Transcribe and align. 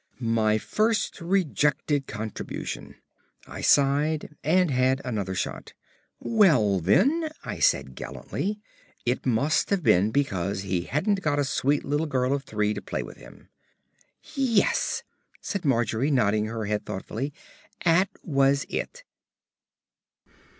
My 0.33 0.57
first 0.57 1.21
rejected 1.21 2.07
contribution! 2.07 2.95
I 3.45 3.61
sighed 3.61 4.35
and 4.43 4.71
had 4.71 4.99
another 5.05 5.35
shot. 5.35 5.73
"Well, 6.19 6.79
then," 6.79 7.29
I 7.43 7.59
said 7.59 7.93
gallantly, 7.93 8.59
"it 9.05 9.27
must 9.27 9.69
have 9.69 9.83
been 9.83 10.09
because 10.09 10.61
he 10.61 10.85
hadn't 10.85 11.21
got 11.21 11.37
a 11.37 11.43
sweet 11.43 11.85
little 11.85 12.07
girl 12.07 12.33
of 12.33 12.43
three 12.45 12.73
to 12.73 12.81
play 12.81 13.03
with 13.03 13.17
him." 13.17 13.49
"Yes," 14.33 15.03
said 15.39 15.65
Margery, 15.65 16.09
nodding 16.09 16.45
her 16.45 16.65
head 16.65 16.83
thoughtfully, 16.83 17.31
"'at 17.85 18.09
was 18.23 18.65
it." 18.69 19.03